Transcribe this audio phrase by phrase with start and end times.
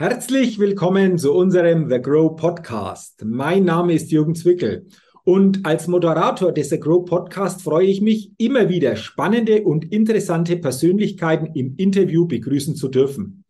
[0.00, 3.24] Herzlich willkommen zu unserem The Grow Podcast.
[3.24, 4.86] Mein Name ist Jürgen Zwickel
[5.24, 10.56] und als Moderator des The Grow Podcast freue ich mich, immer wieder spannende und interessante
[10.56, 13.42] Persönlichkeiten im Interview begrüßen zu dürfen.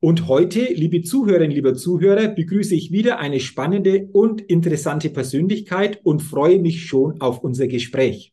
[0.00, 6.20] Und heute, liebe Zuhörerinnen, lieber Zuhörer, begrüße ich wieder eine spannende und interessante Persönlichkeit und
[6.20, 8.32] freue mich schon auf unser Gespräch.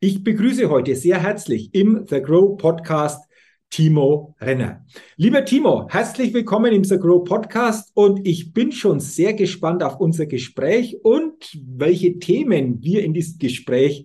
[0.00, 3.28] Ich begrüße heute sehr herzlich im The Grow Podcast
[3.74, 4.86] Timo Renner.
[5.16, 9.98] Lieber Timo, herzlich willkommen im The Grow Podcast und ich bin schon sehr gespannt auf
[9.98, 14.04] unser Gespräch und welche Themen wir in diesem Gespräch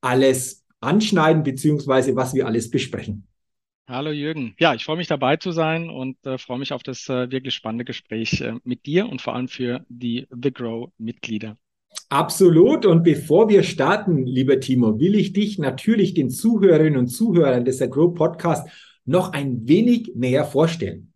[0.00, 3.26] alles anschneiden, beziehungsweise was wir alles besprechen.
[3.86, 4.54] Hallo Jürgen.
[4.58, 7.52] Ja, ich freue mich dabei zu sein und äh, freue mich auf das äh, wirklich
[7.52, 11.58] spannende Gespräch äh, mit dir und vor allem für die The Grow-Mitglieder.
[12.08, 12.86] Absolut.
[12.86, 17.76] Und bevor wir starten, lieber Timo, will ich dich natürlich den Zuhörerinnen und Zuhörern des
[17.76, 18.66] The Grow Podcast
[19.10, 21.12] noch ein wenig näher vorstellen.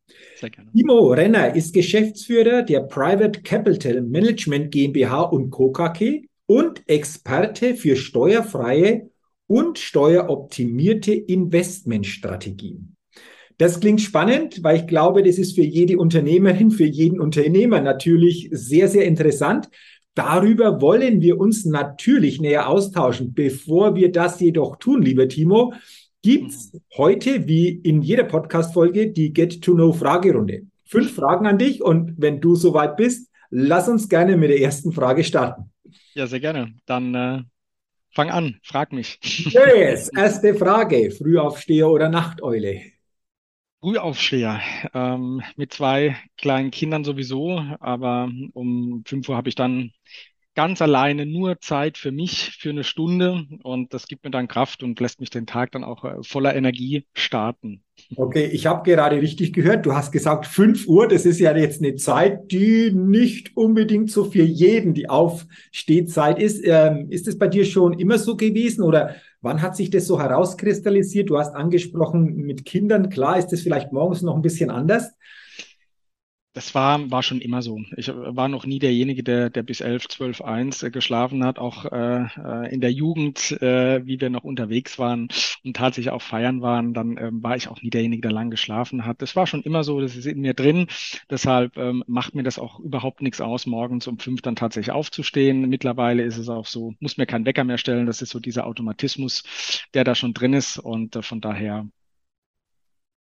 [0.77, 5.73] Timo Renner ist Geschäftsführer der Private Capital Management GmbH und Co.
[5.73, 9.11] KG und Experte für steuerfreie
[9.47, 12.97] und steueroptimierte Investmentstrategien.
[13.57, 18.49] Das klingt spannend, weil ich glaube, das ist für jede Unternehmerin, für jeden Unternehmer natürlich
[18.51, 19.69] sehr, sehr interessant.
[20.15, 23.33] Darüber wollen wir uns natürlich näher austauschen.
[23.33, 25.73] Bevor wir das jedoch tun, lieber Timo,
[26.25, 26.81] gibt es mhm.
[26.97, 30.63] heute, wie in jeder Podcast-Folge, die Get-to-Know-Fragerunde.
[30.87, 34.93] Fünf Fragen an dich und wenn du soweit bist, lass uns gerne mit der ersten
[34.93, 35.71] Frage starten.
[36.15, 36.75] Ja, sehr gerne.
[36.87, 37.43] Dann äh,
[38.11, 39.19] fang an, frag mich.
[39.53, 41.11] Yes, erste Frage.
[41.11, 42.81] Frühaufsteher oder Nachteule?
[43.81, 44.61] Frühaufsteher.
[44.95, 49.93] Ähm, mit zwei kleinen Kindern sowieso, aber um 5 Uhr habe ich dann
[50.55, 54.83] ganz alleine nur Zeit für mich für eine Stunde und das gibt mir dann Kraft
[54.83, 57.83] und lässt mich den Tag dann auch äh, voller Energie starten.
[58.17, 61.83] Okay, ich habe gerade richtig gehört, du hast gesagt 5 Uhr, das ist ja jetzt
[61.83, 66.61] eine Zeit, die nicht unbedingt so für jeden die Aufstehzeit ist.
[66.65, 70.21] Ähm, ist es bei dir schon immer so gewesen oder wann hat sich das so
[70.21, 71.31] herauskristallisiert?
[71.31, 75.13] Du hast angesprochen mit Kindern, klar ist das vielleicht morgens noch ein bisschen anders,
[76.55, 77.81] das war, war schon immer so.
[77.97, 81.59] Ich war noch nie derjenige, der, der bis 11, 12, 1 geschlafen hat.
[81.59, 85.29] Auch äh, äh, in der Jugend, äh, wie wir noch unterwegs waren
[85.65, 89.05] und tatsächlich auch feiern waren, dann ähm, war ich auch nie derjenige, der lang geschlafen
[89.05, 89.21] hat.
[89.21, 90.87] Das war schon immer so, das ist in mir drin.
[91.29, 95.69] Deshalb ähm, macht mir das auch überhaupt nichts aus, morgens um fünf dann tatsächlich aufzustehen.
[95.69, 98.07] Mittlerweile ist es auch so, muss mir keinen Wecker mehr stellen.
[98.07, 99.43] Das ist so dieser Automatismus,
[99.93, 100.79] der da schon drin ist.
[100.79, 101.89] Und äh, von daher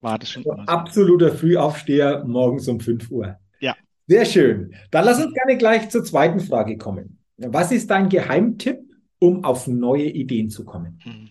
[0.04, 0.44] war das schon.
[0.48, 3.38] Also absoluter Frühaufsteher morgens um 5 Uhr.
[3.60, 3.76] Ja.
[4.08, 4.76] Sehr schön.
[4.92, 7.20] Dann lass uns gerne gleich zur zweiten Frage kommen.
[7.38, 8.80] Was ist dein Geheimtipp,
[9.20, 11.00] um auf neue Ideen zu kommen?
[11.04, 11.30] Hm.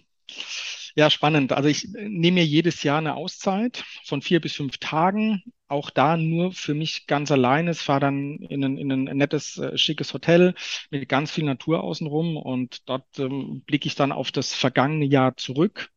[0.95, 1.53] Ja, spannend.
[1.53, 5.43] Also ich nehme mir jedes Jahr eine Auszeit von vier bis fünf Tagen.
[5.73, 7.71] Auch da nur für mich ganz alleine.
[7.71, 10.55] Es fahre dann in ein, in ein nettes, äh, schickes Hotel
[10.91, 15.35] mit ganz viel Natur außenrum und dort ähm, blicke ich dann auf das vergangene Jahr
[15.39, 15.91] zurück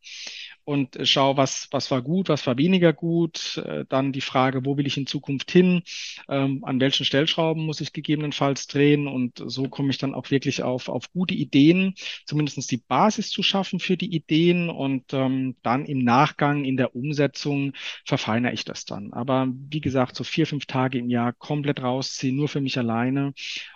[0.66, 3.58] und schaue, was, was war gut, was war weniger gut.
[3.58, 5.84] Äh, dann die Frage, wo will ich in Zukunft hin?
[6.28, 9.08] Ähm, an welchen Stellschrauben muss ich gegebenenfalls drehen?
[9.08, 11.94] Und so komme ich dann auch wirklich auf, auf gute Ideen,
[12.26, 16.96] zumindestens die Basis zu schaffen für die Ideen und ähm, dann im Nachgang in der
[16.96, 19.14] Umsetzung verfeinere ich das dann.
[19.14, 23.34] Aber wie gesagt, so vier, fünf Tage im Jahr komplett rausziehen, nur für mich alleine.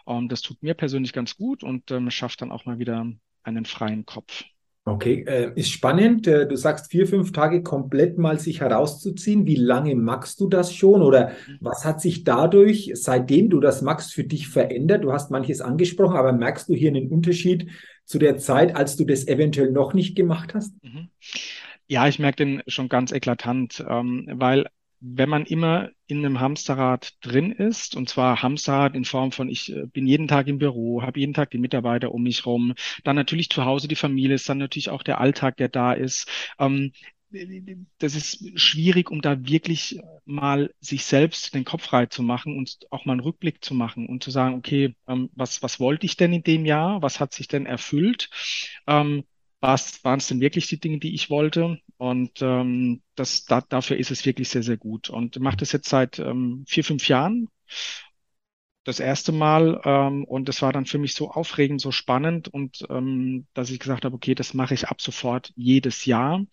[0.08, 3.06] Ähm, das tut mir persönlich ganz gut und ähm, schafft dann auch mal wieder
[3.44, 4.44] einen freien Kopf.
[4.86, 6.26] Okay, äh, ist spannend.
[6.26, 9.46] Äh, du sagst vier, fünf Tage komplett mal sich herauszuziehen.
[9.46, 11.58] Wie lange magst du das schon oder mhm.
[11.60, 15.04] was hat sich dadurch, seitdem du das magst, für dich verändert?
[15.04, 17.70] Du hast manches angesprochen, aber merkst du hier einen Unterschied
[18.06, 20.74] zu der Zeit, als du das eventuell noch nicht gemacht hast?
[20.84, 21.10] Mhm.
[21.88, 24.68] Ja, ich merke den schon ganz eklatant, ähm, weil
[25.02, 29.72] wenn man immer in einem Hamsterrad drin ist, und zwar Hamsterrad in Form von, ich
[29.72, 32.74] äh, bin jeden Tag im Büro, habe jeden Tag die Mitarbeiter um mich rum,
[33.04, 36.28] dann natürlich zu Hause die Familie ist, dann natürlich auch der Alltag, der da ist.
[36.60, 36.92] Ähm,
[38.00, 42.80] das ist schwierig, um da wirklich mal sich selbst den Kopf frei zu machen und
[42.90, 46.18] auch mal einen Rückblick zu machen und zu sagen, okay, ähm, was, was wollte ich
[46.18, 47.02] denn in dem Jahr?
[47.04, 48.30] Was hat sich denn erfüllt?
[48.88, 49.26] Ähm,
[49.62, 51.80] was waren es denn wirklich die Dinge, die ich wollte?
[51.98, 55.10] Und ähm, das, da, dafür ist es wirklich sehr, sehr gut.
[55.10, 57.50] Und mache das jetzt seit ähm, vier, fünf Jahren.
[58.86, 59.82] Das erste Mal.
[59.86, 63.80] Ähm, und das war dann für mich so aufregend, so spannend und ähm, dass ich
[63.80, 66.46] gesagt habe, okay, das mache ich ab sofort jedes Jahr.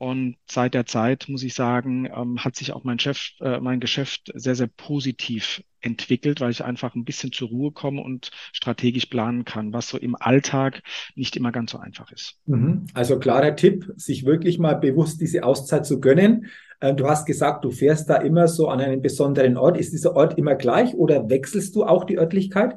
[0.00, 3.80] Und seit der Zeit, muss ich sagen, ähm, hat sich auch mein Chef, äh, mein
[3.80, 9.06] Geschäft sehr, sehr positiv entwickelt, weil ich einfach ein bisschen zur Ruhe komme und strategisch
[9.06, 10.82] planen kann, was so im Alltag
[11.16, 12.38] nicht immer ganz so einfach ist.
[12.46, 12.86] Mhm.
[12.94, 16.46] Also klarer Tipp, sich wirklich mal bewusst diese Auszeit zu gönnen.
[16.80, 19.76] Ähm, du hast gesagt, du fährst da immer so an einen besonderen Ort.
[19.76, 22.74] Ist dieser Ort immer gleich oder wechselst du auch die Örtlichkeit?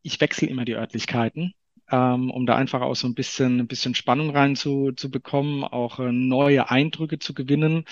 [0.00, 1.52] Ich wechsle immer die Örtlichkeiten
[1.94, 4.92] ähm, um da einfach auch so ein bisschen, ein bisschen Spannung rein zu,
[5.70, 7.84] auch äh, neue Eindrücke zu gewinnen.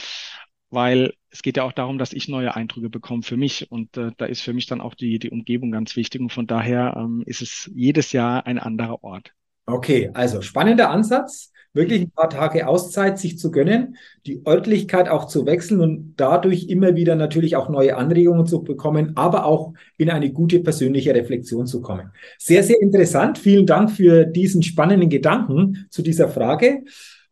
[0.70, 3.70] Weil es geht ja auch darum, dass ich neue Eindrücke bekomme für mich.
[3.70, 6.20] Und äh, da ist für mich dann auch die, die Umgebung ganz wichtig.
[6.20, 9.32] Und von daher ähm, ist es jedes Jahr ein anderer Ort.
[9.66, 13.96] Okay, also spannender Ansatz, wirklich ein paar Tage Auszeit sich zu gönnen,
[14.26, 19.12] die Örtlichkeit auch zu wechseln und dadurch immer wieder natürlich auch neue Anregungen zu bekommen,
[19.14, 22.10] aber auch in eine gute persönliche Reflexion zu kommen.
[22.38, 23.38] Sehr, sehr interessant.
[23.38, 26.82] Vielen Dank für diesen spannenden Gedanken zu dieser Frage.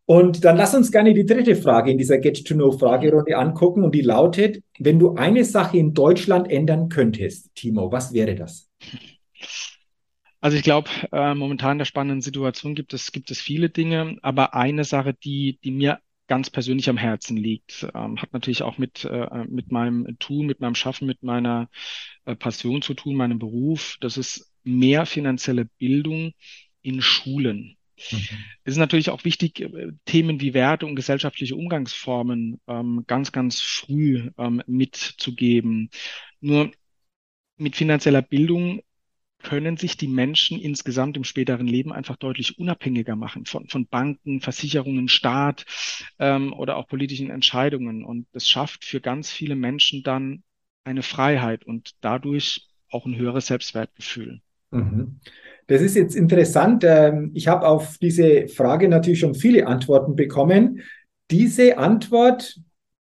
[0.07, 4.61] Und dann lass uns gerne die dritte Frage in dieser Get-to-Know-Fragerunde angucken und die lautet,
[4.81, 8.69] wenn du eine Sache in Deutschland ändern könntest, Timo, was wäre das?
[10.41, 14.17] Also ich glaube, äh, momentan in der spannenden Situation gibt es, gibt es viele Dinge,
[14.23, 18.79] aber eine Sache, die, die mir ganz persönlich am Herzen liegt, ähm, hat natürlich auch
[18.79, 21.69] mit, äh, mit meinem Tun, mit meinem Schaffen, mit meiner
[22.25, 23.97] äh, Passion zu tun, meinem Beruf.
[24.01, 26.33] Das ist mehr finanzielle Bildung
[26.83, 27.77] in Schulen.
[28.11, 28.29] Mhm.
[28.65, 33.61] Es ist natürlich auch wichtig, äh, Themen wie Werte und gesellschaftliche Umgangsformen ähm, ganz, ganz
[33.61, 35.91] früh ähm, mitzugeben.
[36.41, 36.71] Nur
[37.57, 38.81] mit finanzieller Bildung
[39.43, 44.41] können sich die Menschen insgesamt im späteren Leben einfach deutlich unabhängiger machen von, von Banken,
[44.41, 45.65] Versicherungen, Staat
[46.19, 48.05] ähm, oder auch politischen Entscheidungen.
[48.05, 50.43] Und das schafft für ganz viele Menschen dann
[50.85, 54.41] eine Freiheit und dadurch auch ein höheres Selbstwertgefühl.
[54.71, 55.21] Mhm.
[55.67, 56.85] Das ist jetzt interessant.
[56.85, 60.81] Ähm, ich habe auf diese Frage natürlich schon viele Antworten bekommen.
[61.31, 62.61] Diese Antwort,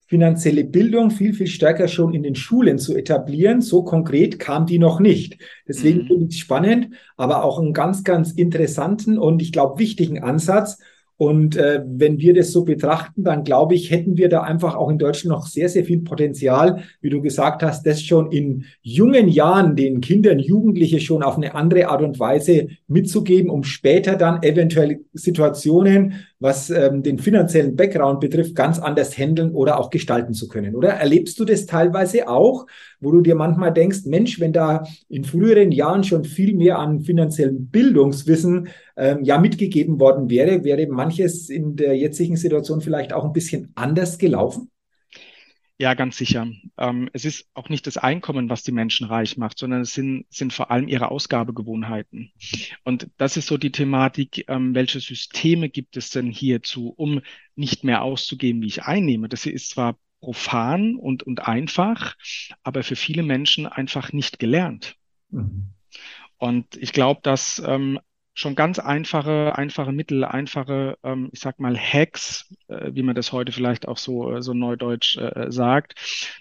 [0.06, 4.78] finanzielle Bildung viel, viel stärker schon in den Schulen zu etablieren, so konkret kam die
[4.78, 5.38] noch nicht.
[5.66, 6.06] Deswegen mhm.
[6.06, 10.78] finde ich es spannend, aber auch einen ganz, ganz interessanten und ich glaube wichtigen Ansatz.
[11.18, 14.90] Und äh, wenn wir das so betrachten, dann glaube ich, hätten wir da einfach auch
[14.90, 19.28] in Deutschland noch sehr, sehr viel Potenzial, wie du gesagt hast, das schon in jungen
[19.28, 24.42] Jahren den Kindern, Jugendliche schon auf eine andere Art und Weise mitzugeben, um später dann
[24.42, 30.48] eventuell Situationen, was ähm, den finanziellen Background betrifft, ganz anders handeln oder auch gestalten zu
[30.48, 30.74] können.
[30.74, 32.66] Oder erlebst du das teilweise auch,
[33.00, 37.00] wo du dir manchmal denkst, Mensch, wenn da in früheren Jahren schon viel mehr an
[37.00, 43.24] finanziellem Bildungswissen ähm, ja mitgegeben worden wäre, wäre manches in der jetzigen Situation vielleicht auch
[43.24, 44.70] ein bisschen anders gelaufen?
[45.78, 46.48] Ja, ganz sicher.
[46.78, 50.24] Ähm, es ist auch nicht das Einkommen, was die Menschen reich macht, sondern es sind,
[50.30, 52.32] sind vor allem ihre Ausgabegewohnheiten.
[52.82, 57.20] Und das ist so die Thematik, ähm, welche Systeme gibt es denn hierzu, um
[57.56, 59.28] nicht mehr auszugeben, wie ich einnehme.
[59.28, 62.16] Das ist zwar profan und, und einfach,
[62.62, 64.96] aber für viele Menschen einfach nicht gelernt.
[65.28, 65.74] Mhm.
[66.38, 68.00] Und ich glaube, dass ähm,
[68.36, 73.32] schon ganz einfache, einfache Mittel, einfache, ähm, ich sag mal, Hacks, äh, wie man das
[73.32, 75.94] heute vielleicht auch so, äh, so neudeutsch äh, sagt,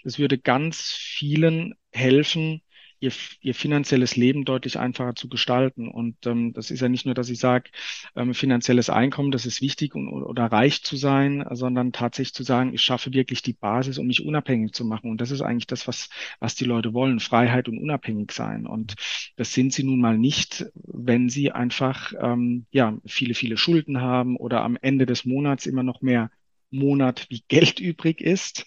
[0.04, 2.62] das würde ganz vielen helfen,
[3.00, 5.88] ihr, ihr finanzielles Leben deutlich einfacher zu gestalten.
[5.88, 7.70] Und ähm, das ist ja nicht nur, dass ich sage,
[8.14, 12.74] ähm, finanzielles Einkommen, das ist wichtig und, oder reich zu sein, sondern tatsächlich zu sagen,
[12.74, 15.10] ich schaffe wirklich die Basis, um mich unabhängig zu machen.
[15.10, 16.08] Und das ist eigentlich das, was,
[16.40, 18.66] was die Leute wollen, Freiheit und unabhängig sein.
[18.66, 18.94] Und
[19.36, 24.36] das sind sie nun mal nicht, wenn sie einfach ähm, ja viele, viele Schulden haben
[24.36, 26.30] oder am Ende des Monats immer noch mehr
[26.70, 28.66] Monat wie Geld übrig ist,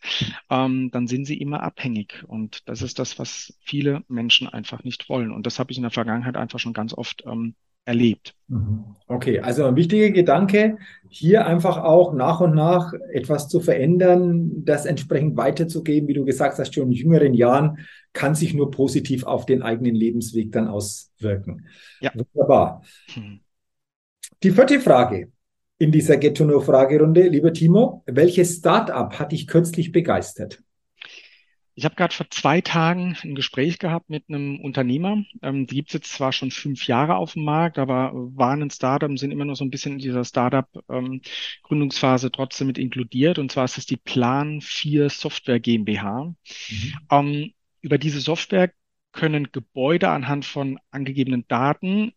[0.49, 2.23] ähm, dann sind sie immer abhängig.
[2.27, 5.31] Und das ist das, was viele Menschen einfach nicht wollen.
[5.31, 8.35] Und das habe ich in der Vergangenheit einfach schon ganz oft ähm, erlebt.
[8.47, 8.95] Mhm.
[9.07, 10.77] Okay, also ein wichtiger Gedanke,
[11.07, 16.59] hier einfach auch nach und nach etwas zu verändern, das entsprechend weiterzugeben, wie du gesagt
[16.59, 17.79] hast, schon in jüngeren Jahren,
[18.13, 21.65] kann sich nur positiv auf den eigenen Lebensweg dann auswirken.
[21.99, 22.11] Ja.
[22.13, 22.83] Wunderbar.
[23.13, 23.39] Hm.
[24.43, 25.31] Die vierte Frage
[25.79, 27.27] in dieser Get-to-Know-Fragerunde.
[27.29, 30.61] Lieber Timo, welches Startup hat dich kürzlich begeistert?
[31.73, 35.23] Ich habe gerade vor zwei Tagen ein Gespräch gehabt mit einem Unternehmer.
[35.41, 38.69] Ähm, die gibt es jetzt zwar schon fünf Jahre auf dem Markt, aber waren ein
[38.69, 43.39] Startup, sind immer noch so ein bisschen in dieser Startup-Gründungsphase ähm, trotzdem mit inkludiert.
[43.39, 46.25] Und zwar ist es die Plan 4 Software GmbH.
[46.25, 46.35] Mhm.
[47.09, 48.73] Ähm, über diese Software
[49.13, 52.11] können Gebäude anhand von angegebenen Daten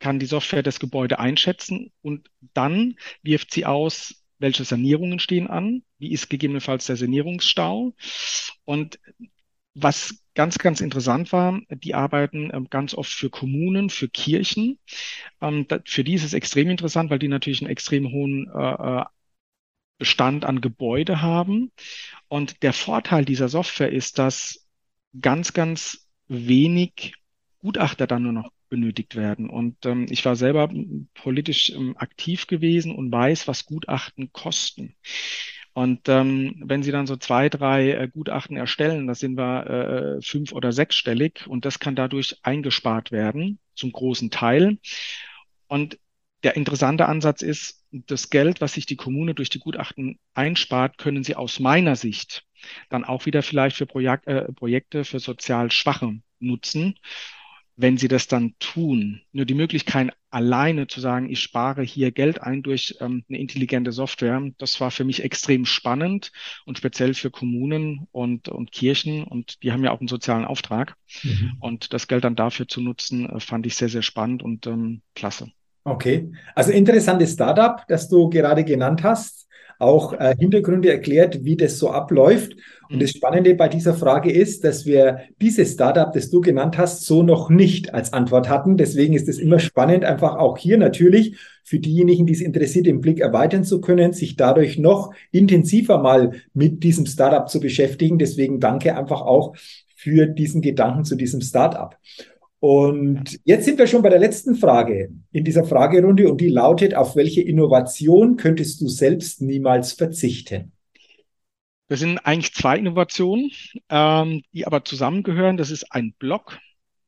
[0.00, 5.82] kann die Software das Gebäude einschätzen und dann wirft sie aus, welche Sanierungen stehen an,
[5.98, 7.94] wie ist gegebenenfalls der Sanierungsstau.
[8.64, 8.98] Und
[9.74, 14.78] was ganz, ganz interessant war, die arbeiten ähm, ganz oft für Kommunen, für Kirchen.
[15.40, 19.04] Ähm, für die ist es extrem interessant, weil die natürlich einen extrem hohen äh, äh,
[19.98, 21.70] Bestand an Gebäude haben.
[22.28, 24.66] Und der Vorteil dieser Software ist, dass
[25.20, 27.14] ganz, ganz wenig
[27.58, 29.50] Gutachter dann nur noch benötigt werden.
[29.50, 30.70] Und ähm, ich war selber
[31.14, 34.94] politisch ähm, aktiv gewesen und weiß, was Gutachten kosten.
[35.72, 39.66] Und ähm, wenn Sie dann so zwei, drei äh, Gutachten erstellen, da sind wir
[40.18, 44.78] äh, fünf- oder sechsstellig und das kann dadurch eingespart werden, zum großen Teil.
[45.68, 45.98] Und
[46.42, 51.22] der interessante Ansatz ist, das Geld, was sich die Kommune durch die Gutachten einspart, können
[51.22, 52.44] sie aus meiner Sicht
[52.88, 56.94] dann auch wieder vielleicht für Projek äh, Projekte für sozial Schwache nutzen
[57.80, 59.22] wenn sie das dann tun.
[59.32, 63.92] Nur die Möglichkeit alleine zu sagen, ich spare hier Geld ein durch ähm, eine intelligente
[63.92, 66.32] Software, das war für mich extrem spannend
[66.66, 70.94] und speziell für Kommunen und, und Kirchen und die haben ja auch einen sozialen Auftrag.
[71.22, 71.52] Mhm.
[71.60, 75.02] Und das Geld dann dafür zu nutzen, äh, fand ich sehr, sehr spannend und ähm,
[75.14, 75.50] klasse.
[75.84, 79.48] Okay, also interessantes Startup, das du gerade genannt hast
[79.80, 82.52] auch äh, Hintergründe erklärt, wie das so abläuft.
[82.88, 83.00] Und mhm.
[83.00, 87.22] das Spannende bei dieser Frage ist, dass wir dieses Startup, das du genannt hast, so
[87.22, 88.76] noch nicht als Antwort hatten.
[88.76, 93.00] Deswegen ist es immer spannend, einfach auch hier natürlich für diejenigen, die es interessiert, den
[93.00, 98.18] Blick erweitern zu können, sich dadurch noch intensiver mal mit diesem Startup zu beschäftigen.
[98.18, 99.54] Deswegen danke einfach auch
[99.96, 101.96] für diesen Gedanken zu diesem Startup.
[102.60, 106.94] Und jetzt sind wir schon bei der letzten Frage in dieser Fragerunde und die lautet,
[106.94, 110.72] auf welche Innovation könntest du selbst niemals verzichten?
[111.88, 113.50] Das sind eigentlich zwei Innovationen,
[113.88, 115.56] ähm, die aber zusammengehören.
[115.56, 116.58] Das ist ein Block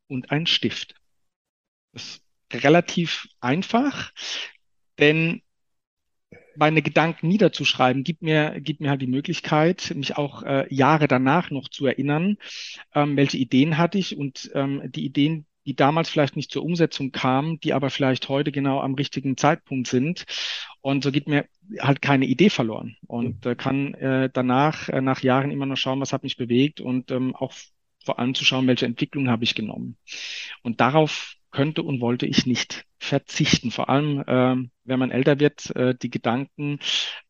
[0.08, 0.94] und ein Stift.
[1.92, 2.22] Das ist
[2.64, 4.10] relativ einfach,
[4.98, 5.42] denn
[6.56, 11.50] meine Gedanken niederzuschreiben, gibt mir, gibt mir halt die Möglichkeit, mich auch äh, Jahre danach
[11.50, 12.36] noch zu erinnern,
[12.94, 17.12] ähm, welche Ideen hatte ich und ähm, die Ideen, die damals vielleicht nicht zur Umsetzung
[17.12, 20.24] kamen, die aber vielleicht heute genau am richtigen Zeitpunkt sind.
[20.80, 21.46] Und so geht mir
[21.78, 26.00] halt keine Idee verloren und äh, kann äh, danach, äh, nach Jahren immer noch schauen,
[26.00, 27.52] was hat mich bewegt und ähm, auch
[28.04, 29.96] vor allem zu schauen, welche Entwicklung habe ich genommen.
[30.62, 33.70] Und darauf könnte und wollte ich nicht verzichten.
[33.70, 36.78] Vor allem, ähm, wenn man älter wird, äh, die Gedanken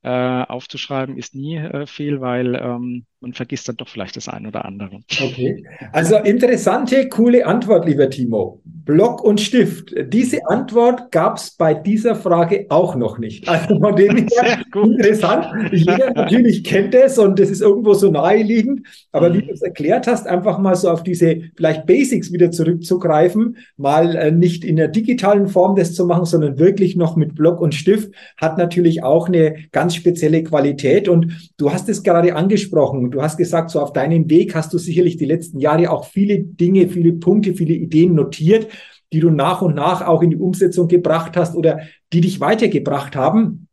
[0.02, 4.46] äh, aufzuschreiben, ist nie äh, fehl, weil ähm, man vergisst dann doch vielleicht das ein
[4.46, 5.00] oder andere.
[5.10, 5.64] Okay.
[5.92, 8.60] Also interessante, coole Antwort, lieber Timo.
[8.64, 9.94] Block und Stift.
[10.08, 13.48] Diese Antwort gab es bei dieser Frage auch noch nicht.
[13.48, 15.46] Also von dem her interessant.
[15.72, 18.86] Jeder natürlich kennt es und das ist irgendwo so naheliegend.
[19.12, 19.34] Aber mhm.
[19.34, 24.16] wie du es erklärt hast, einfach mal so auf diese vielleicht Basics wieder zurückzugreifen, mal
[24.16, 27.74] äh, nicht in der digitalen Form das zu machen, sondern wirklich noch mit Block und
[27.74, 31.08] Stift, hat natürlich auch eine ganz spezielle Qualität.
[31.08, 34.78] Und du hast es gerade angesprochen du hast gesagt, so auf deinem Weg hast du
[34.78, 38.68] sicherlich die letzten Jahre auch viele Dinge, viele Punkte, viele Ideen notiert,
[39.12, 41.80] die du nach und nach auch in die Umsetzung gebracht hast oder
[42.12, 43.68] die dich weitergebracht haben.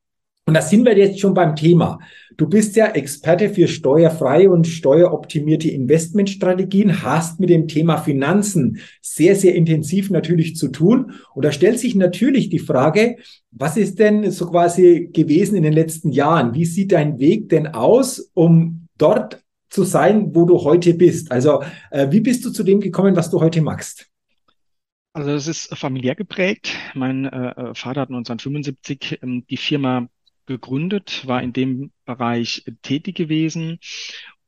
[0.46, 2.00] Und da sind wir jetzt schon beim Thema.
[2.40, 9.36] Du bist ja Experte für steuerfreie und steueroptimierte Investmentstrategien, hast mit dem Thema Finanzen sehr,
[9.36, 11.16] sehr intensiv natürlich zu tun.
[11.36, 13.18] Und da stellt sich natürlich die Frage,
[13.52, 16.54] was ist denn so quasi gewesen in den letzten Jahren?
[16.54, 21.34] Wie sieht dein Weg denn aus, um dort zu sein, wo du heute bist.
[21.34, 24.08] Also äh, wie bist du zu dem gekommen, was du heute machst?
[25.12, 26.74] Also es ist familiär geprägt.
[26.94, 30.08] Mein äh, äh Vater hat 1975 ähm, die Firma
[30.50, 33.80] gegründet, war in dem Bereich tätig gewesen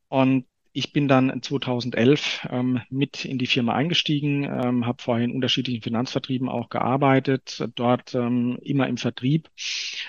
[0.10, 5.34] und ich bin dann 2011 ähm, mit in die Firma eingestiegen, ähm, habe vorher in
[5.34, 9.50] unterschiedlichen Finanzvertrieben auch gearbeitet, dort ähm, immer im Vertrieb,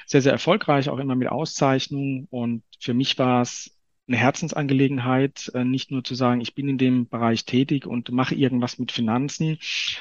[0.06, 2.28] sehr, sehr erfolgreich, auch immer mit Auszeichnungen.
[2.30, 6.78] Und für mich war es eine Herzensangelegenheit, äh, nicht nur zu sagen, ich bin in
[6.78, 9.58] dem Bereich tätig und mache irgendwas mit Finanzen,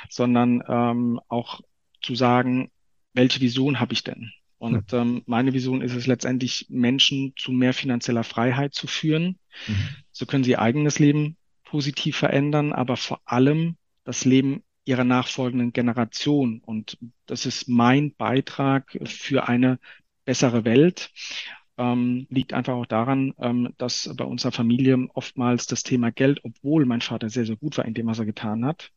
[0.10, 1.62] sondern ähm, auch
[2.02, 2.70] zu sagen,
[3.14, 4.32] welche Vision habe ich denn?
[4.62, 9.40] Und ähm, meine Vision ist es letztendlich, Menschen zu mehr finanzieller Freiheit zu führen.
[9.68, 9.90] Mhm.
[10.12, 15.74] So können sie ihr eigenes Leben positiv verändern, aber vor allem das Leben ihrer nachfolgenden
[15.74, 16.62] Generation.
[16.64, 19.80] Und das ist mein Beitrag für eine
[20.26, 21.10] bessere Welt
[21.80, 26.86] ähm, liegt einfach auch daran, ähm, dass bei unserer Familie oftmals das Thema Geld, obwohl
[26.86, 28.92] mein Vater sehr, sehr gut war in dem, was er getan hat,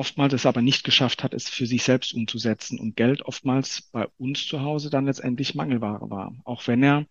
[0.00, 4.08] oftmals es aber nicht geschafft hat, es für sich selbst umzusetzen und Geld oftmals bei
[4.16, 6.34] uns zu Hause dann letztendlich Mangelware war.
[6.44, 7.04] Auch wenn er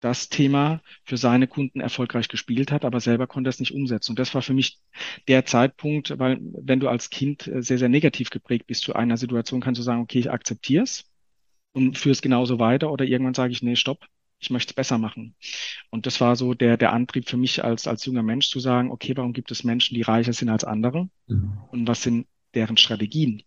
[0.00, 4.12] das Thema für seine Kunden erfolgreich gespielt hat, aber selber konnte es nicht umsetzen.
[4.12, 4.78] Und das war für mich
[5.28, 9.18] der Zeitpunkt, weil wenn du als Kind äh, sehr, sehr negativ geprägt bist zu einer
[9.18, 11.04] Situation, kannst du sagen, okay, ich akzeptiere es
[11.72, 14.06] und führe es genauso weiter oder irgendwann sage ich, nee, stopp,
[14.42, 15.34] ich möchte es besser machen.
[15.90, 18.90] Und das war so der, der Antrieb für mich als, als junger Mensch zu sagen,
[18.90, 21.08] okay, warum gibt es Menschen, die reicher sind als andere?
[21.28, 21.52] Mhm.
[21.70, 23.44] Und was sind deren Strategien?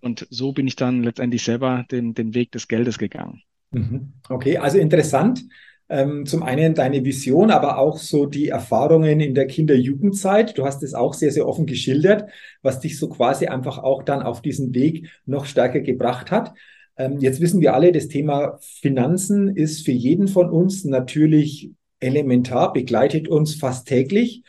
[0.00, 3.42] Und so bin ich dann letztendlich selber den, den Weg des Geldes gegangen.
[3.70, 4.12] Mhm.
[4.28, 5.44] Okay, also interessant.
[5.90, 10.58] Ähm, zum einen deine Vision, aber auch so die Erfahrungen in der Kinder-Jugendzeit.
[10.58, 12.28] Du hast es auch sehr, sehr offen geschildert,
[12.60, 16.52] was dich so quasi einfach auch dann auf diesen Weg noch stärker gebracht hat.
[16.98, 22.72] Ähm, jetzt wissen wir alle, das Thema Finanzen ist für jeden von uns natürlich elementar,
[22.72, 24.42] begleitet uns fast täglich.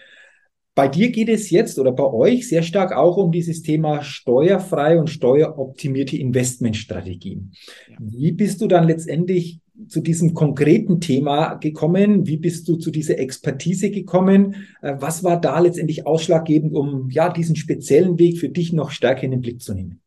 [0.76, 4.98] Bei dir geht es jetzt oder bei euch sehr stark auch um dieses Thema steuerfrei
[4.98, 7.52] und steueroptimierte Investmentstrategien.
[8.00, 12.28] Wie bist du dann letztendlich zu diesem konkreten Thema gekommen?
[12.28, 14.56] Wie bist du zu dieser Expertise gekommen?
[14.82, 19.24] Äh, was war da letztendlich ausschlaggebend, um ja diesen speziellen Weg für dich noch stärker
[19.24, 20.02] in den Blick zu nehmen?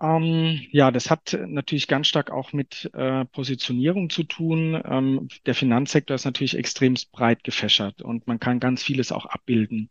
[0.00, 4.80] Ähm, ja, das hat natürlich ganz stark auch mit äh, Positionierung zu tun.
[4.84, 9.88] Ähm, der Finanzsektor ist natürlich extrem breit gefächert und man kann ganz vieles auch abbilden.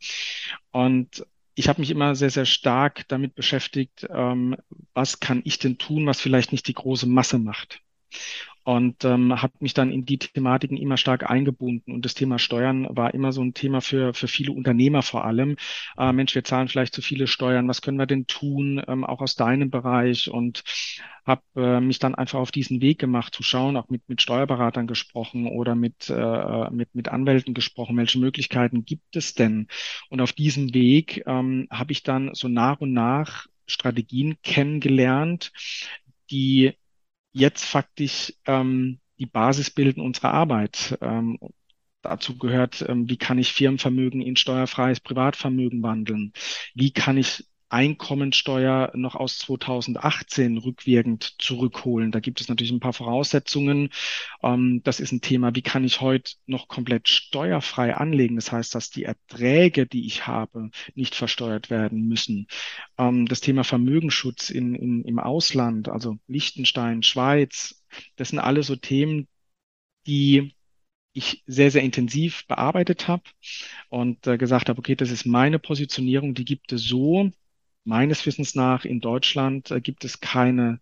[0.71, 4.55] Und ich habe mich immer sehr, sehr stark damit beschäftigt, ähm,
[4.93, 7.81] was kann ich denn tun, was vielleicht nicht die große Masse macht
[8.67, 11.93] und ähm, habe mich dann in die Thematiken immer stark eingebunden.
[11.93, 15.55] Und das Thema Steuern war immer so ein Thema für, für viele Unternehmer vor allem.
[15.97, 19.21] Äh, Mensch, wir zahlen vielleicht zu viele Steuern, was können wir denn tun, ähm, auch
[19.21, 20.29] aus deinem Bereich?
[20.29, 20.65] Und
[21.25, 24.85] habe äh, mich dann einfach auf diesen Weg gemacht, zu schauen, auch mit, mit Steuerberatern
[24.85, 29.69] gesprochen oder mit, äh, mit, mit Anwälten gesprochen, welche Möglichkeiten gibt es denn?
[30.09, 35.53] Und auf diesem Weg ähm, habe ich dann so nach und nach Strategien kennengelernt,
[36.29, 36.73] die
[37.37, 40.97] jetzt faktisch ähm, die Basis bilden unserer Arbeit.
[41.01, 41.39] Ähm,
[42.01, 46.33] dazu gehört, ähm, wie kann ich Firmenvermögen in steuerfreies Privatvermögen wandeln?
[46.73, 52.11] Wie kann ich Einkommensteuer noch aus 2018 rückwirkend zurückholen.
[52.11, 53.89] Da gibt es natürlich ein paar Voraussetzungen.
[54.41, 58.35] Ähm, das ist ein Thema, wie kann ich heute noch komplett steuerfrei anlegen?
[58.35, 62.47] Das heißt, dass die Erträge, die ich habe, nicht versteuert werden müssen.
[62.97, 67.83] Ähm, das Thema Vermögensschutz in, in, im Ausland, also Liechtenstein, Schweiz,
[68.15, 69.27] das sind alle so Themen,
[70.07, 70.53] die
[71.13, 73.23] ich sehr, sehr intensiv bearbeitet habe
[73.89, 77.31] und äh, gesagt habe, okay, das ist meine Positionierung, die gibt es so,
[77.87, 80.79] meines Wissens nach in Deutschland äh, gibt es keine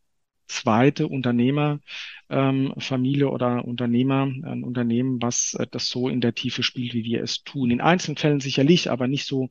[0.47, 6.93] zweite Unternehmerfamilie ähm, oder Unternehmer, ein Unternehmen, was äh, das so in der Tiefe spielt,
[6.93, 7.71] wie wir es tun.
[7.71, 9.49] In einzelnen Fällen sicherlich, aber nicht so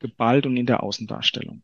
[0.00, 1.62] geballt und in der Außendarstellung.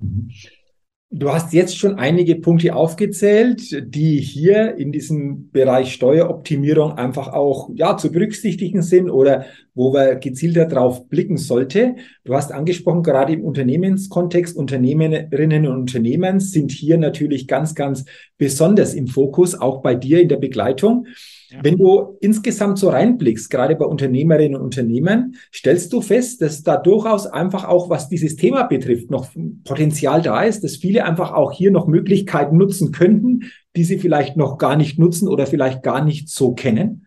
[1.11, 7.71] Du hast jetzt schon einige Punkte aufgezählt, die hier in diesem Bereich Steueroptimierung einfach auch
[7.75, 11.97] ja zu berücksichtigen sind oder wo wir gezielter drauf blicken sollte.
[12.25, 18.05] Du hast angesprochen, gerade im Unternehmenskontext, Unternehmerinnen und Unternehmen sind hier natürlich ganz, ganz
[18.37, 21.07] besonders im Fokus, auch bei dir in der Begleitung.
[21.51, 26.77] Wenn du insgesamt so reinblickst, gerade bei Unternehmerinnen und Unternehmern, stellst du fest, dass da
[26.77, 29.29] durchaus einfach auch, was dieses Thema betrifft, noch
[29.65, 34.37] Potenzial da ist, dass viele einfach auch hier noch Möglichkeiten nutzen könnten, die sie vielleicht
[34.37, 37.07] noch gar nicht nutzen oder vielleicht gar nicht so kennen?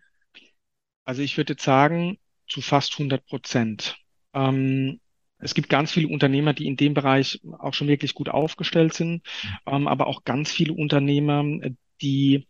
[1.04, 3.96] Also ich würde sagen, zu fast 100 Prozent.
[4.34, 5.00] Ähm,
[5.38, 9.22] es gibt ganz viele Unternehmer, die in dem Bereich auch schon wirklich gut aufgestellt sind,
[9.66, 11.44] ähm, aber auch ganz viele Unternehmer,
[12.00, 12.46] die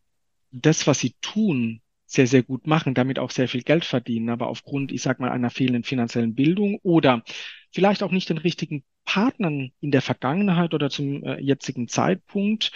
[0.53, 4.49] das, was sie tun, sehr, sehr gut machen, damit auch sehr viel Geld verdienen, aber
[4.49, 7.23] aufgrund, ich sag mal, einer fehlenden finanziellen Bildung oder
[7.71, 12.71] vielleicht auch nicht den richtigen Partnern in der Vergangenheit oder zum äh, jetzigen Zeitpunkt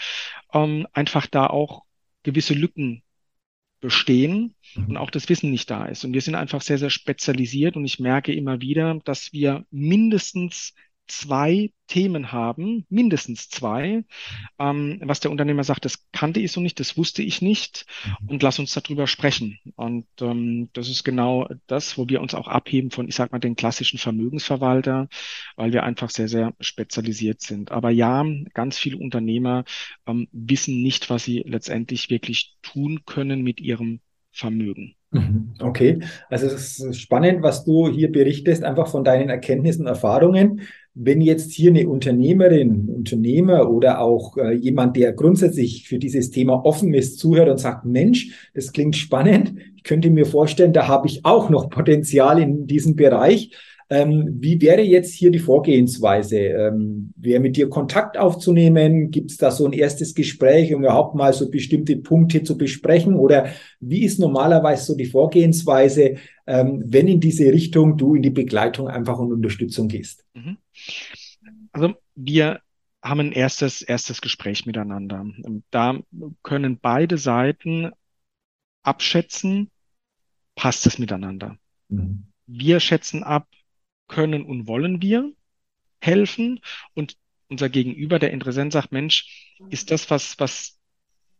[0.53, 1.85] ähm, einfach da auch
[2.23, 3.03] gewisse Lücken
[3.81, 4.97] bestehen und mhm.
[4.97, 6.05] auch das Wissen nicht da ist.
[6.05, 10.75] Und wir sind einfach sehr, sehr spezialisiert und ich merke immer wieder, dass wir mindestens
[11.07, 14.05] zwei Themen haben, mindestens zwei,
[14.59, 18.31] ähm, was der Unternehmer sagt, das kannte ich so nicht, das wusste ich nicht mhm.
[18.31, 19.59] und lass uns darüber sprechen.
[19.77, 23.39] Und ähm, das ist genau das, wo wir uns auch abheben von, ich sag mal,
[23.39, 25.09] den klassischen Vermögensverwalter,
[25.55, 27.71] weil wir einfach sehr, sehr spezialisiert sind.
[27.71, 29.65] Aber ja, ganz viele Unternehmer
[30.07, 34.01] ähm, wissen nicht, was sie letztendlich wirklich tun können mit ihrem
[34.33, 34.96] Vermögen.
[35.13, 35.55] Mhm.
[35.61, 40.63] Okay, also es ist spannend, was du hier berichtest, einfach von deinen Erkenntnissen und Erfahrungen.
[40.95, 46.65] Wenn jetzt hier eine Unternehmerin, Unternehmer oder auch äh, jemand, der grundsätzlich für dieses Thema
[46.65, 51.07] offen ist, zuhört und sagt, Mensch, das klingt spannend, ich könnte mir vorstellen, da habe
[51.07, 53.51] ich auch noch Potenzial in diesem Bereich,
[53.89, 56.39] ähm, wie wäre jetzt hier die Vorgehensweise?
[56.39, 59.11] Ähm, wäre mit dir Kontakt aufzunehmen?
[59.11, 63.15] Gibt es da so ein erstes Gespräch, um überhaupt mal so bestimmte Punkte zu besprechen?
[63.15, 68.31] Oder wie ist normalerweise so die Vorgehensweise, ähm, wenn in diese Richtung du in die
[68.31, 70.25] Begleitung einfach und Unterstützung gehst?
[70.35, 70.57] Mhm.
[71.73, 72.61] Also wir
[73.03, 75.25] haben ein erstes, erstes Gespräch miteinander.
[75.71, 76.01] Da
[76.43, 77.93] können beide Seiten
[78.83, 79.71] abschätzen,
[80.57, 81.57] passt es miteinander.
[81.89, 82.25] Mhm.
[82.47, 83.47] Wir schätzen ab,
[84.09, 85.33] können und wollen wir
[86.01, 86.61] helfen
[86.95, 87.17] und
[87.49, 90.79] unser Gegenüber, der Interessent, sagt, Mensch, ist das was, was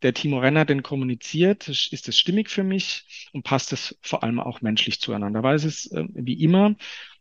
[0.03, 4.39] der Timo Renner denn kommuniziert, ist es stimmig für mich und passt es vor allem
[4.39, 6.77] auch menschlich zueinander, weil es ist äh, wie immer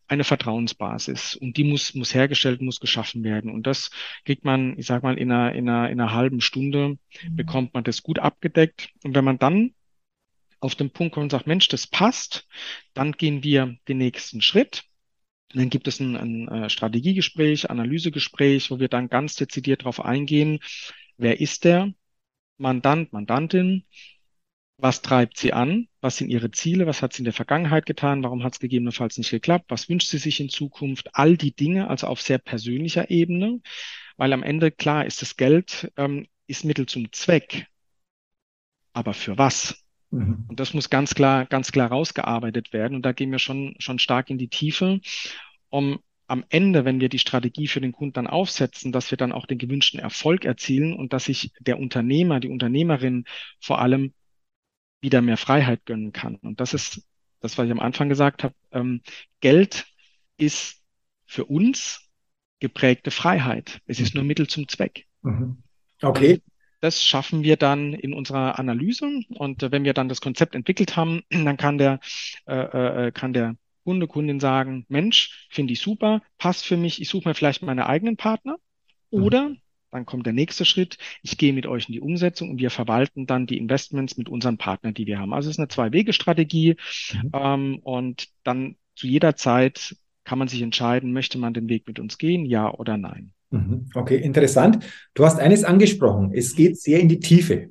[0.08, 3.52] eine Vertrauensbasis und die muss, muss hergestellt, muss geschaffen werden.
[3.52, 3.90] Und das
[4.24, 6.90] kriegt man, ich sag mal, in einer, in einer, in einer halben Stunde
[7.24, 7.36] mhm.
[7.36, 8.90] bekommt man das gut abgedeckt.
[9.04, 9.74] Und wenn man dann
[10.60, 12.48] auf den Punkt kommt und sagt, Mensch, das passt,
[12.94, 14.84] dann gehen wir den nächsten Schritt.
[15.56, 20.60] Dann gibt es ein, ein äh, Strategiegespräch, Analysegespräch, wo wir dann ganz dezidiert darauf eingehen,
[21.18, 21.94] wer ist der
[22.58, 23.86] Mandant, Mandantin,
[24.78, 25.88] was treibt sie an?
[26.02, 26.86] Was sind ihre Ziele?
[26.86, 28.24] Was hat sie in der Vergangenheit getan?
[28.24, 29.66] Warum hat es gegebenenfalls nicht geklappt?
[29.70, 31.16] Was wünscht sie sich in Zukunft?
[31.16, 33.62] All die Dinge, also auf sehr persönlicher Ebene,
[34.18, 37.68] weil am Ende klar ist, das Geld ähm, ist Mittel zum Zweck.
[38.92, 39.86] Aber für was?
[40.12, 40.46] Mhm.
[40.50, 42.96] Und das muss ganz klar, ganz klar rausgearbeitet werden.
[42.96, 45.00] Und da gehen wir schon, schon stark in die Tiefe,
[45.76, 49.32] um am Ende, wenn wir die Strategie für den Kunden dann aufsetzen, dass wir dann
[49.32, 53.26] auch den gewünschten Erfolg erzielen und dass sich der Unternehmer, die Unternehmerin
[53.60, 54.14] vor allem
[55.02, 56.36] wieder mehr Freiheit gönnen kann.
[56.38, 57.04] Und das ist
[57.42, 58.56] das, was ich am Anfang gesagt habe.
[58.72, 59.02] Ähm,
[59.42, 59.86] Geld
[60.38, 60.82] ist
[61.26, 62.10] für uns
[62.60, 63.82] geprägte Freiheit.
[63.86, 65.06] Es ist nur Mittel zum Zweck.
[65.22, 65.62] Mhm.
[66.02, 66.42] Okay.
[66.80, 69.22] Das schaffen wir dann in unserer Analyse.
[69.30, 72.00] Und äh, wenn wir dann das Konzept entwickelt haben, dann kann der,
[72.48, 77.08] äh, äh, kann der Kunde, Kundin sagen, Mensch, finde ich super, passt für mich, ich
[77.08, 78.58] suche mir vielleicht meine eigenen Partner.
[79.12, 79.24] Mhm.
[79.24, 79.52] Oder
[79.92, 80.98] dann kommt der nächste Schritt.
[81.22, 84.58] Ich gehe mit euch in die Umsetzung und wir verwalten dann die Investments mit unseren
[84.58, 85.34] Partnern, die wir haben.
[85.34, 86.76] Also es ist eine Zwei-Wege-Strategie
[87.14, 87.32] mhm.
[87.34, 89.96] ähm, und dann zu jeder Zeit
[90.26, 93.32] kann man sich entscheiden, möchte man den Weg mit uns gehen, ja oder nein.
[93.52, 93.90] Mhm.
[93.94, 94.84] Okay, interessant.
[95.14, 96.32] Du hast eines angesprochen.
[96.34, 97.70] Es geht sehr in die Tiefe.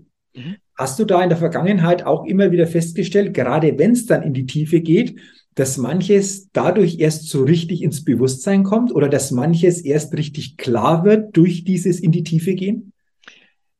[0.77, 4.35] Hast du da in der Vergangenheit auch immer wieder festgestellt, gerade wenn es dann in
[4.35, 5.21] die Tiefe geht,
[5.55, 11.05] dass manches dadurch erst so richtig ins Bewusstsein kommt oder dass manches erst richtig klar
[11.05, 12.93] wird durch dieses in die Tiefe gehen?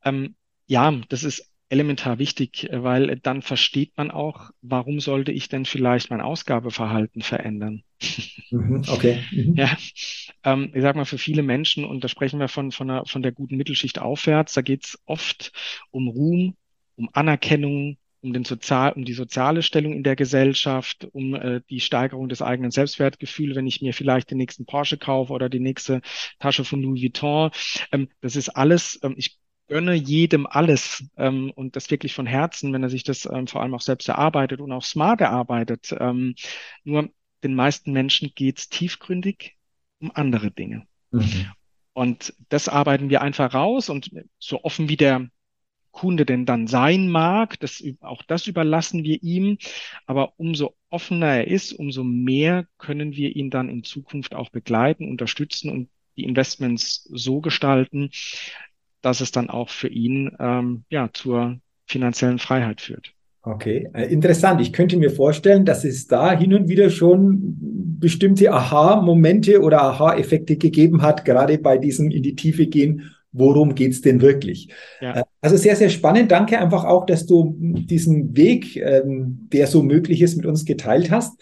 [0.05, 5.65] Ähm, ja, das ist elementar wichtig, weil dann versteht man auch, warum sollte ich denn
[5.65, 7.83] vielleicht mein Ausgabeverhalten verändern.
[8.51, 9.25] Mhm, okay.
[9.33, 9.55] Mhm.
[9.57, 9.77] Ja,
[10.45, 13.23] ähm, ich sag mal, für viele Menschen, und da sprechen wir von, von, der, von
[13.23, 15.53] der guten Mittelschicht aufwärts, da geht es oft
[15.91, 16.55] um Ruhm,
[16.97, 21.81] um Anerkennung, um, den Sozial, um die soziale Stellung in der Gesellschaft, um äh, die
[21.81, 26.01] Steigerung des eigenen Selbstwertgefühls, wenn ich mir vielleicht den nächsten Porsche kaufe oder die nächste
[26.39, 27.51] Tasche von Louis Vuitton.
[27.93, 32.73] Ähm, das ist alles, ähm, ich gönne jedem alles ähm, und das wirklich von Herzen,
[32.73, 35.95] wenn er sich das ähm, vor allem auch selbst erarbeitet und auch smart erarbeitet.
[35.99, 36.35] Ähm,
[36.83, 37.11] nur
[37.43, 39.57] den meisten Menschen geht's tiefgründig
[40.01, 40.87] um andere Dinge.
[41.11, 41.53] Mhm.
[41.93, 45.29] Und das arbeiten wir einfach raus und so offen wie der
[45.95, 49.59] Kunde denn dann sein mag, das, auch das überlassen wir ihm.
[50.07, 55.09] Aber umso offener er ist, umso mehr können wir ihn dann in Zukunft auch begleiten,
[55.09, 58.11] unterstützen und die Investments so gestalten,
[59.03, 63.13] dass es dann auch für ihn ähm, ja zur finanziellen Freiheit führt.
[63.43, 64.61] Okay, äh, interessant.
[64.61, 67.57] Ich könnte mir vorstellen, dass es da hin und wieder schon
[68.01, 74.01] bestimmte Aha-Momente oder Aha-Effekte gegeben hat, gerade bei diesem in die Tiefe gehen worum geht's
[74.01, 74.69] denn wirklich?
[75.01, 75.21] Ja.
[75.21, 76.31] Äh, also sehr, sehr spannend.
[76.31, 81.11] Danke einfach auch, dass du diesen Weg, ähm, der so möglich ist, mit uns geteilt
[81.11, 81.39] hast.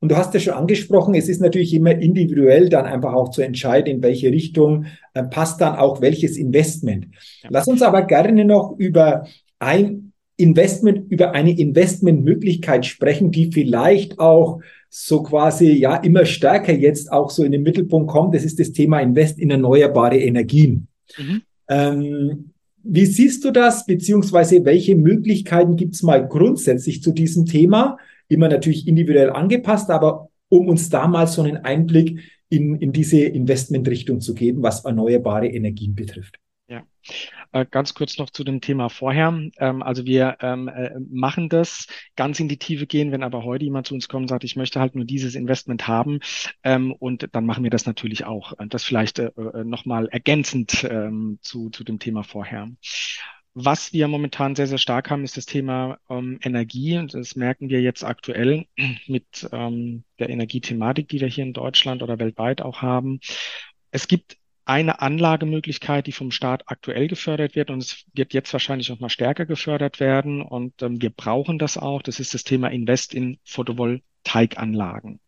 [0.00, 3.42] Und du hast ja schon angesprochen, es ist natürlich immer individuell dann einfach auch zu
[3.42, 7.06] entscheiden, in welche Richtung äh, passt dann auch welches Investment.
[7.42, 7.50] Ja.
[7.52, 9.26] Lass uns aber gerne noch über
[9.60, 17.10] ein Investment, über eine Investmentmöglichkeit sprechen, die vielleicht auch so quasi ja immer stärker jetzt
[17.10, 18.34] auch so in den Mittelpunkt kommt.
[18.34, 20.88] Das ist das Thema Invest in erneuerbare Energien.
[21.18, 21.42] Mhm.
[21.68, 22.50] Ähm,
[22.82, 27.98] wie siehst du das, beziehungsweise welche Möglichkeiten gibt es mal grundsätzlich zu diesem Thema?
[28.28, 33.20] Immer natürlich individuell angepasst, aber um uns da mal so einen Einblick in, in diese
[33.20, 36.38] Investmentrichtung zu geben, was erneuerbare Energien betrifft.
[36.68, 36.84] Ja,
[37.70, 39.28] ganz kurz noch zu dem Thema vorher.
[39.58, 41.86] Ähm, also wir ähm, äh, machen das
[42.16, 44.56] ganz in die Tiefe gehen, wenn aber heute jemand zu uns kommt und sagt, ich
[44.56, 46.20] möchte halt nur dieses Investment haben
[46.62, 48.54] ähm, und dann machen wir das natürlich auch.
[48.68, 49.30] Das vielleicht äh,
[49.64, 50.64] nochmal ergänzend
[51.40, 52.68] zu, zu dem Thema vorher.
[53.56, 56.98] Was wir momentan sehr, sehr stark haben, ist das Thema ähm, Energie.
[56.98, 58.66] Und das merken wir jetzt aktuell
[59.06, 63.20] mit ähm, der Energiethematik, die wir hier in Deutschland oder weltweit auch haben.
[63.92, 68.88] Es gibt eine Anlagemöglichkeit, die vom Staat aktuell gefördert wird und es wird jetzt wahrscheinlich
[68.88, 72.02] noch mal stärker gefördert werden und ähm, wir brauchen das auch.
[72.02, 75.20] Das ist das Thema Invest in Photovoltaikanlagen.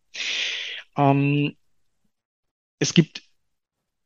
[0.97, 1.55] Ähm,
[2.79, 3.23] es gibt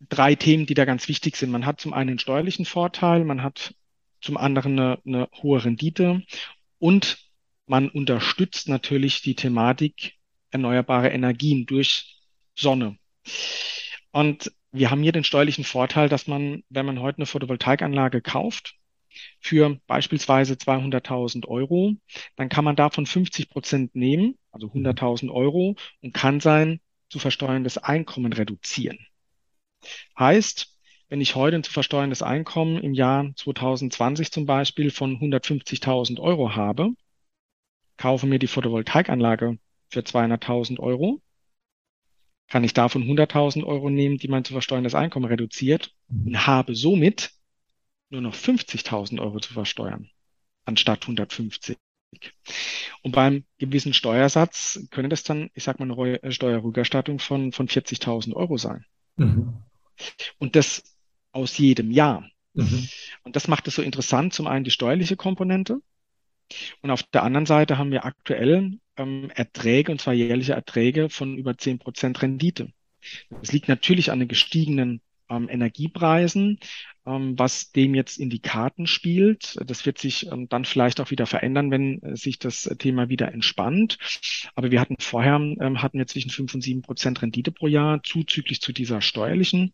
[0.09, 1.51] drei Themen, die da ganz wichtig sind.
[1.51, 3.73] Man hat zum einen einen steuerlichen Vorteil, man hat
[4.19, 6.23] zum anderen eine, eine hohe Rendite
[6.77, 7.17] und
[7.67, 10.15] man unterstützt natürlich die Thematik
[10.49, 12.17] erneuerbare Energien durch
[12.53, 12.97] Sonne.
[14.11, 18.75] Und wir haben hier den steuerlichen Vorteil, dass man, wenn man heute eine Photovoltaikanlage kauft,
[19.39, 21.95] für beispielsweise 200.000 Euro,
[22.37, 26.79] dann kann man davon 50 Prozent nehmen, also 100.000 Euro, und kann sein
[27.09, 28.99] zu versteuerndes Einkommen reduzieren.
[30.17, 30.77] Heißt,
[31.09, 36.55] wenn ich heute ein zu versteuerndes Einkommen im Jahr 2020 zum Beispiel von 150.000 Euro
[36.55, 36.91] habe,
[37.97, 39.57] kaufe mir die Photovoltaikanlage
[39.89, 41.21] für 200.000 Euro,
[42.51, 47.31] kann ich davon 100.000 Euro nehmen, die mein zu versteuerndes Einkommen reduziert und habe somit
[48.09, 50.09] nur noch 50.000 Euro zu versteuern,
[50.65, 51.77] anstatt 150.
[53.03, 58.33] Und beim gewissen Steuersatz könnte das dann, ich sag mal, eine Steuerrückerstattung von, von 40.000
[58.33, 58.83] Euro sein.
[59.15, 59.53] Mhm.
[60.37, 60.83] Und das
[61.31, 62.29] aus jedem Jahr.
[62.53, 62.89] Mhm.
[63.23, 64.33] Und das macht es so interessant.
[64.33, 65.81] Zum einen die steuerliche Komponente.
[66.81, 71.37] Und auf der anderen Seite haben wir aktuell ähm, Erträge, und zwar jährliche Erträge von
[71.37, 72.71] über 10 Prozent Rendite.
[73.29, 76.59] Das liegt natürlich an den gestiegenen ähm, Energiepreisen,
[77.05, 79.57] ähm, was dem jetzt in die Karten spielt.
[79.65, 83.33] Das wird sich ähm, dann vielleicht auch wieder verändern, wenn äh, sich das Thema wieder
[83.33, 83.97] entspannt.
[84.55, 88.03] Aber wir hatten vorher, ähm, hatten wir zwischen fünf und sieben Prozent Rendite pro Jahr,
[88.03, 89.73] zuzüglich zu dieser steuerlichen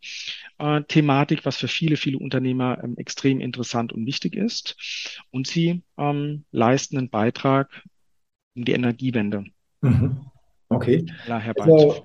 [0.60, 4.78] äh, Thematik, was für viele, viele Unternehmer ähm, extrem interessant und wichtig ist.
[5.32, 7.84] Und sie ähm, leisten einen Beitrag
[8.58, 9.46] um die Energiewende.
[9.82, 10.18] Mhm.
[10.70, 11.06] Okay.
[11.60, 12.04] Also,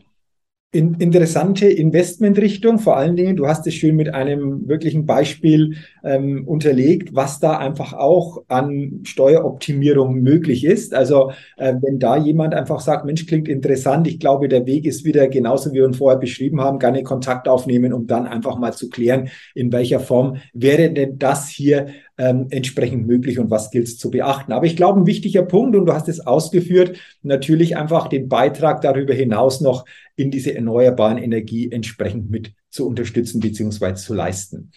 [0.75, 6.49] in, interessante Investmentrichtung, vor allen Dingen, du hast es schön mit einem wirklichen Beispiel ähm,
[6.49, 10.95] unterlegt, was da einfach auch an Steueroptimierung möglich ist.
[10.95, 15.05] Also äh, wenn da jemand einfach sagt, Mensch, klingt interessant, ich glaube, der Weg ist
[15.05, 18.73] wieder genauso, wie wir ihn vorher beschrieben haben, gerne Kontakt aufnehmen, um dann einfach mal
[18.73, 23.88] zu klären, in welcher Form wäre denn das hier ähm, entsprechend möglich und was gilt
[23.88, 24.53] es zu beachten.
[24.53, 28.81] Aber ich glaube, ein wichtiger Punkt, und du hast es ausgeführt, natürlich einfach den Beitrag
[28.83, 29.85] darüber hinaus noch
[30.16, 33.94] in diese erneuerbaren Energie entsprechend mit zu unterstützen bzw.
[33.94, 34.70] zu leisten.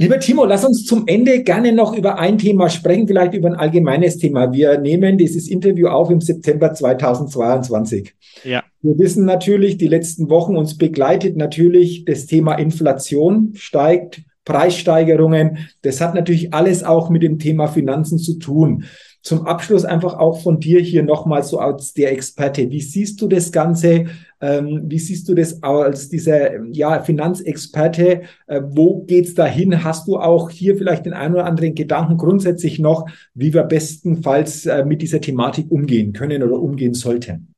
[0.00, 3.56] Lieber Timo, lass uns zum Ende gerne noch über ein Thema sprechen, vielleicht über ein
[3.56, 4.52] allgemeines Thema.
[4.52, 8.14] Wir nehmen dieses Interview auf im September 2022.
[8.44, 8.62] Ja.
[8.80, 15.68] Wir wissen natürlich, die letzten Wochen uns begleitet natürlich das Thema Inflation steigt, Preissteigerungen.
[15.82, 18.84] Das hat natürlich alles auch mit dem Thema Finanzen zu tun.
[19.22, 22.70] Zum Abschluss einfach auch von dir hier nochmal so als der Experte.
[22.70, 24.06] Wie siehst du das Ganze?
[24.40, 28.22] Ähm, wie siehst du das als dieser ja, Finanzexperte?
[28.46, 29.84] Äh, wo geht's dahin?
[29.84, 34.64] Hast du auch hier vielleicht den einen oder anderen Gedanken grundsätzlich noch, wie wir bestenfalls
[34.64, 37.54] äh, mit dieser Thematik umgehen können oder umgehen sollten?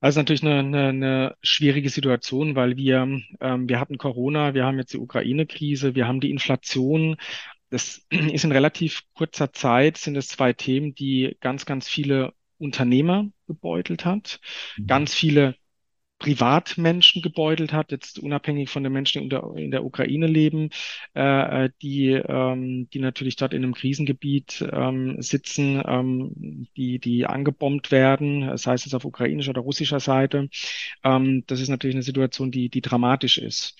[0.00, 0.06] Ja.
[0.06, 4.78] Also natürlich eine, eine, eine schwierige Situation, weil wir, ähm, wir hatten Corona, wir haben
[4.78, 7.16] jetzt die Ukraine-Krise, wir haben die Inflation.
[7.70, 13.30] Das ist in relativ kurzer Zeit, sind es zwei Themen, die ganz, ganz viele Unternehmer
[13.46, 14.40] gebeutelt hat,
[14.76, 14.86] mhm.
[14.86, 15.56] ganz viele
[16.20, 20.68] Privatmenschen gebeutelt hat, jetzt unabhängig von den Menschen, die in der, in der Ukraine leben,
[21.16, 27.24] äh, äh, die, ähm, die natürlich dort in einem Krisengebiet ähm, sitzen, ähm, die, die
[27.24, 30.50] angebombt werden, heißt es auf ukrainischer oder russischer Seite.
[31.02, 33.76] Ähm, das ist natürlich eine Situation, die, die dramatisch ist.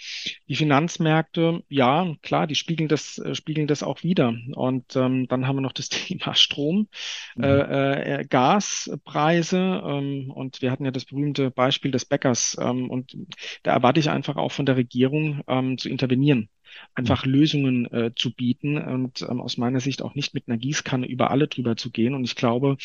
[0.49, 4.35] Die Finanzmärkte, ja, klar, die spiegeln das, äh, spiegeln das auch wieder.
[4.55, 6.89] Und ähm, dann haben wir noch das Thema Strom,
[7.37, 7.45] mhm.
[7.45, 12.57] äh, äh, Gaspreise ähm, und wir hatten ja das berühmte Beispiel des Bäckers Amerikas.
[12.61, 13.17] Ähm, und
[13.63, 16.49] da erwarte ich einfach auch von der Regierung ähm, zu intervenieren
[16.95, 21.07] einfach Lösungen äh, zu bieten und ähm, aus meiner Sicht auch nicht mit einer Gießkanne
[21.07, 22.15] über alle drüber zu gehen.
[22.15, 22.77] Und ich glaube,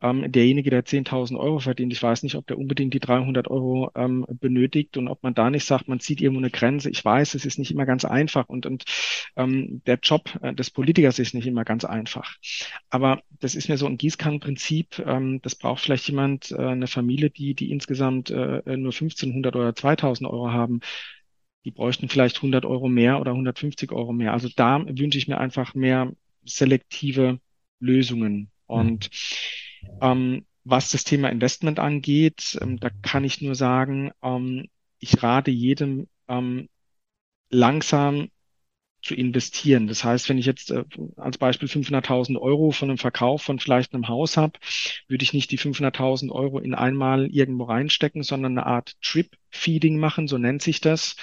[0.00, 3.90] ähm, derjenige, der 10.000 Euro verdient, ich weiß nicht, ob der unbedingt die 300 Euro
[3.94, 6.90] ähm, benötigt und ob man da nicht sagt, man zieht irgendwo eine Grenze.
[6.90, 8.84] Ich weiß, es ist nicht immer ganz einfach und, und
[9.36, 12.36] ähm, der Job äh, des Politikers ist nicht immer ganz einfach.
[12.90, 15.02] Aber das ist mir so ein Gießkannenprinzip.
[15.06, 19.74] Ähm, das braucht vielleicht jemand, äh, eine Familie, die, die insgesamt äh, nur 1500 oder
[19.74, 20.80] 2000 Euro haben
[21.64, 24.32] die bräuchten vielleicht 100 Euro mehr oder 150 Euro mehr.
[24.32, 26.12] Also da wünsche ich mir einfach mehr
[26.44, 27.40] selektive
[27.80, 28.50] Lösungen.
[28.66, 29.10] Und
[30.00, 34.68] ähm, was das Thema Investment angeht, ähm, da kann ich nur sagen, ähm,
[34.98, 36.68] ich rate jedem ähm,
[37.50, 38.28] langsam
[39.02, 39.86] zu investieren.
[39.86, 40.84] Das heißt, wenn ich jetzt äh,
[41.16, 44.58] als Beispiel 500.000 Euro von einem Verkauf von vielleicht einem Haus habe,
[45.06, 50.28] würde ich nicht die 500.000 Euro in einmal irgendwo reinstecken, sondern eine Art Trip-Feeding machen,
[50.28, 51.16] so nennt sich das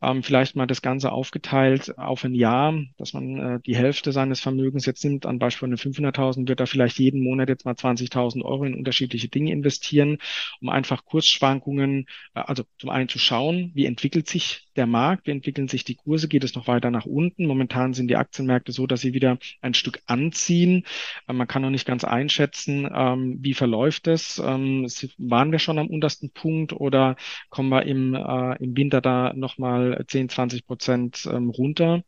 [0.00, 4.40] ähm, vielleicht mal das Ganze aufgeteilt auf ein Jahr, dass man äh, die Hälfte seines
[4.40, 8.44] Vermögens jetzt nimmt, an Beispiel eine 500.000, wird er vielleicht jeden Monat jetzt mal 20.000
[8.44, 10.18] Euro in unterschiedliche Dinge investieren,
[10.60, 15.26] um einfach Kursschwankungen, äh, also zum einen zu schauen, wie entwickelt sich der Markt?
[15.26, 16.28] Wie entwickeln sich die Kurse?
[16.28, 17.46] Geht es noch weiter nach unten?
[17.46, 20.84] Momentan sind die Aktienmärkte so, dass sie wieder ein Stück anziehen.
[21.26, 24.38] Äh, man kann noch nicht ganz einschätzen, ähm, wie verläuft es.
[24.38, 24.86] Ähm,
[25.18, 27.16] waren wir schon am untersten Punkt oder
[27.50, 32.02] kommen wir im, äh, im Winter da nochmal 10, 20 Prozent ähm, runter?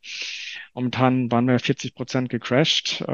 [0.75, 3.05] Momentan waren wir 40 Prozent gecrashed.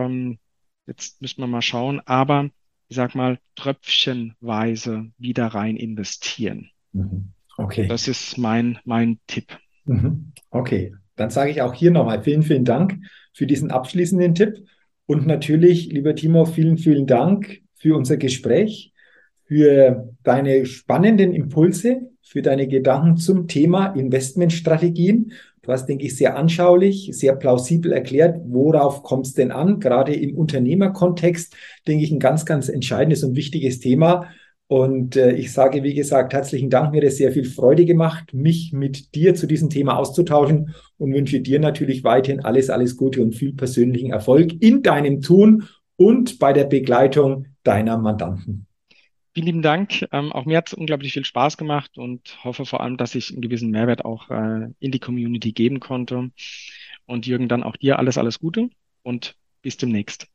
[0.87, 2.01] Jetzt müssen wir mal schauen.
[2.05, 2.51] Aber
[2.88, 6.71] ich sag mal, tröpfchenweise wieder rein investieren.
[6.92, 7.33] Mhm.
[7.59, 7.87] Okay.
[7.88, 9.59] Das ist mein, mein Tipp.
[9.85, 10.33] Mhm.
[10.51, 12.99] Okay, dann sage ich auch hier nochmal vielen, vielen Dank
[13.33, 14.64] für diesen abschließenden Tipp.
[15.07, 18.92] Und natürlich, lieber Timo, vielen, vielen Dank für unser Gespräch,
[19.45, 25.33] für deine spannenden Impulse, für deine Gedanken zum Thema Investmentstrategien.
[25.62, 29.79] Du hast, denke ich, sehr anschaulich, sehr plausibel erklärt, worauf kommt es denn an?
[29.79, 31.55] Gerade im Unternehmerkontext,
[31.87, 34.29] denke ich, ein ganz, ganz entscheidendes und wichtiges Thema.
[34.69, 36.91] Und äh, ich sage, wie gesagt, herzlichen Dank.
[36.91, 41.15] Mir hat es sehr viel Freude gemacht, mich mit dir zu diesem Thema auszutauschen und
[41.15, 46.41] wünsche dir natürlich weiterhin alles, alles Gute und viel persönlichen Erfolg in deinem Tun und
[46.41, 48.67] bei der Begleitung deiner Mandanten.
[49.35, 50.05] Vielen lieben Dank.
[50.13, 53.31] Ähm, auch mir hat es unglaublich viel Spaß gemacht und hoffe vor allem, dass ich
[53.31, 56.31] einen gewissen Mehrwert auch äh, in die Community geben konnte.
[57.05, 58.71] Und Jürgen, dann auch dir alles, alles Gute
[59.03, 60.27] und bis demnächst.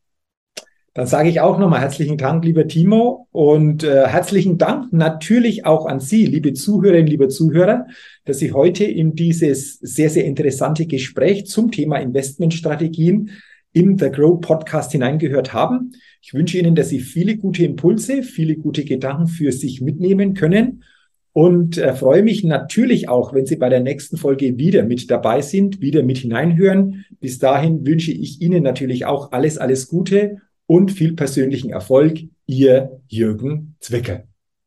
[0.93, 5.85] Dann sage ich auch nochmal herzlichen Dank, lieber Timo, und äh, herzlichen Dank natürlich auch
[5.85, 7.87] an Sie, liebe Zuhörerinnen, liebe Zuhörer,
[8.25, 13.29] dass Sie heute in dieses sehr, sehr interessante Gespräch zum Thema Investmentstrategien
[13.71, 15.93] im The Grow Podcast hineingehört haben.
[16.21, 20.83] Ich wünsche Ihnen, dass Sie viele gute Impulse, viele gute Gedanken für sich mitnehmen können
[21.31, 25.41] und äh, freue mich natürlich auch, wenn Sie bei der nächsten Folge wieder mit dabei
[25.41, 27.05] sind, wieder mit hineinhören.
[27.21, 32.21] Bis dahin wünsche ich Ihnen natürlich auch alles, alles Gute und viel persönlichen Erfolg.
[32.45, 34.23] Ihr Jürgen Zwicker.